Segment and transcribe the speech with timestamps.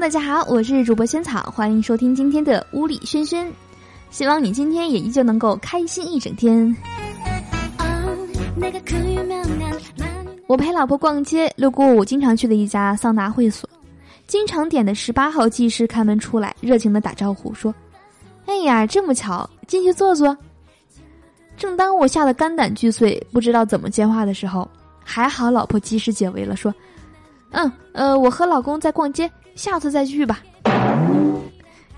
[0.00, 3.52] 大家好，我是主播萱草，欢迎收听今天的屋里轩轩。
[4.08, 6.74] 希望你今天也依旧能够开心一整天。
[10.46, 13.68] 我陪老婆逛街，路过我经常去的一家桑拿会所，
[14.26, 17.72] 经常点的十八号技师开门出来，热情的打招呼说
[18.46, 20.34] ：“哎呀，这么巧，进去坐坐。”
[21.58, 24.66] 正当我吓得肝胆俱碎，不知道怎么接话的时候，
[25.04, 26.74] 还好老婆及时解围了，说
[27.50, 30.40] ：“嗯，呃，我和老公在逛街，下次再去吧。”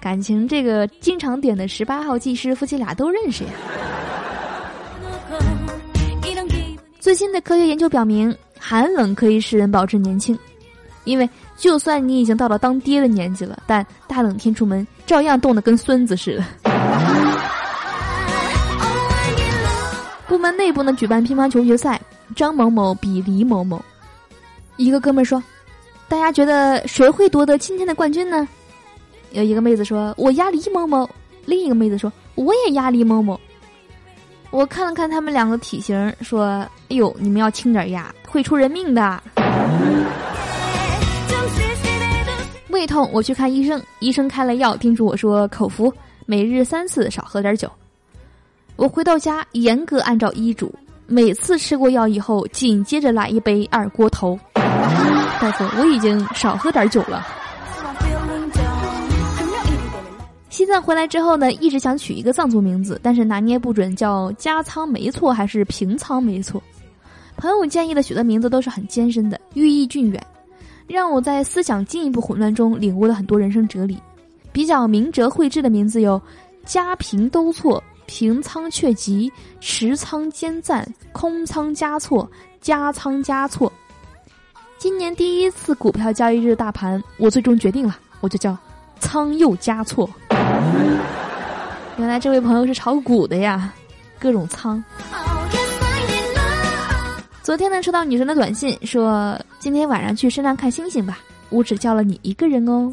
[0.01, 3.51] 感情这个经常点的十八号技师夫妻俩都认识呀。
[6.99, 10.37] 最新的科学研究表明，寒冷可以使人保持年轻，
[11.05, 16.45] 因为就算你已经到了当爹的年纪了，但大冷天出门照样冻得跟孙子似的。
[20.27, 22.01] 部门内部呢举办乒乓球决赛，
[22.35, 23.85] 张某某比李某某，
[24.77, 25.43] 一个哥们说
[26.09, 28.49] ：“大家觉得谁会夺得今天的冠军呢？”
[29.33, 31.09] 有一个妹子说：“我压李某某。”
[31.45, 33.39] 另一个妹子说：“我也压李某某。”
[34.51, 36.45] 我看了看他们两个体型，说
[36.91, 39.23] ：“哎呦，你们要轻点压，会出人命的。”
[42.69, 45.93] 胃痛，我去看医生，医生开了药，叮嘱我说：“口服，
[46.27, 47.71] 每日三次，少喝点酒。”
[48.77, 50.75] 我回到家，严格按照医嘱，
[51.07, 54.39] 每次吃过药以后，紧接着来一杯二锅头。
[55.41, 57.27] 大夫，我已经少喝点酒了。
[60.49, 66.63] 西藏回来之后呢，一直想取一个藏族名字，但是拿捏不准叫加仓没错还是平仓没错。
[67.37, 70.25] 朋友建议的许多名字都是很艰深的，寓意俊远，
[70.87, 73.99] 让我在思想进一步混乱中领悟了很多人生哲理。
[74.53, 76.21] 比较明哲慧智的名字有：
[76.65, 83.73] 加平都错、平仓却吉、持仓兼赞、空仓加错、加仓加错。
[84.83, 88.59] 今年第一次股票交易日大盘，我最终决定了，我就叫
[88.99, 90.11] 仓又加错。
[91.99, 93.73] 原来这位朋友是炒股的呀，
[94.19, 94.83] 各种仓。
[97.45, 101.21] 昨天呢，收到女神的短信，说今天晚上去山上看星星吧，
[101.51, 102.93] 我只叫了你一个人哦。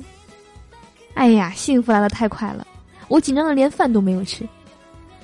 [1.16, 2.68] 哎呀，幸福来的太快了，
[3.08, 4.48] 我紧张的连饭都没有吃。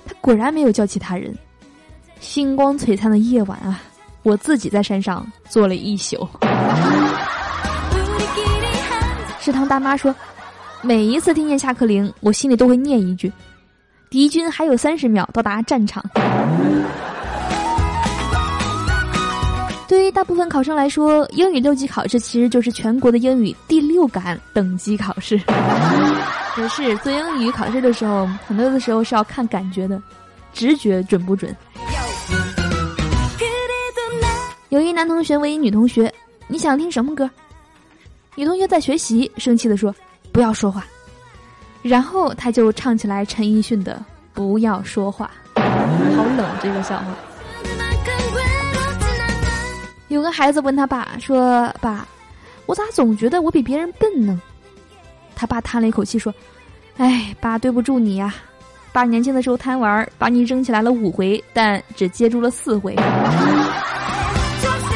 [0.04, 1.32] 他果然没有叫其他人。
[2.20, 3.84] 星光璀璨的夜晚啊，
[4.26, 6.28] 我自己在山上坐了一宿。
[9.40, 10.14] 食堂大妈说。
[10.82, 13.32] 每一次听见下课铃，我心里都会念一句
[14.08, 16.04] ：“敌军还有三十秒到达战场。
[19.90, 25.38] ”对于大部分考生来说，英语六级考试其实就是全国的英语第六感等级考试。
[26.58, 30.00] 也是做英语考试的时候，很多的时候是要看感觉的，
[30.54, 31.56] 直觉准不准？
[34.76, 36.14] 有一男同学问一女同学
[36.50, 37.30] ：“你想听什么歌？”
[38.36, 39.96] 女同学在学习，生气的说。
[40.34, 40.86] 不要说话，
[41.82, 43.94] 然后他就唱起来陈奕迅的
[44.34, 45.32] 《不要说话》，
[46.18, 47.06] 好冷这个笑话。
[50.10, 52.06] 有个孩子问他爸说：“爸，
[52.66, 54.42] 我咋总觉得我比别人笨呢？”
[55.38, 56.36] 他爸叹了一口气说
[57.00, 58.36] ：“哎，爸对不住你呀，
[58.92, 62.94] 爸年轻的时候贪玩，把你扔起来了五回，但只接住了四回。”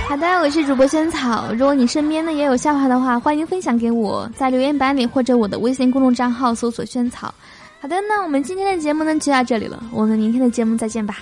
[0.10, 1.54] 好的，我是主播萱草。
[1.54, 7.32] 如果你身边呢也有笑话的话，欢迎分享给我，在留言板里或者我的微信公众账号搜索“萱草”。
[7.80, 11.18] 好的，那我们今天的节目呢就到这里了，我们明天的节目再见吧，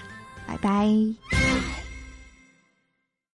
[0.47, 1.46] 拜拜。